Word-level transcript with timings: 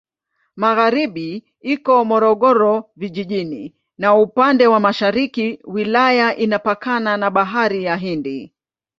Magharibi 0.61 1.43
iko 1.63 2.05
Morogoro 2.05 2.89
Vijijini 2.95 3.75
na 3.97 4.15
upande 4.15 4.67
wa 4.67 4.79
mashariki 4.79 5.59
wilaya 5.67 6.35
inapakana 6.37 7.17
na 7.17 7.29
Bahari 7.29 7.83
ya 7.83 7.95
Hindi. 7.97 8.53